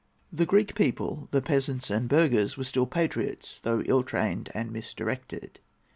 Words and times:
The 0.33 0.47
Greek 0.47 0.73
people—the 0.73 1.43
peasants 1.43 1.91
and 1.91 2.09
burghers—were 2.09 2.63
still 2.63 2.87
patriots, 2.87 3.59
though 3.59 3.81
ill 3.83 4.01
trained 4.01 4.49
and 4.55 4.71
misdirected. 4.71 5.59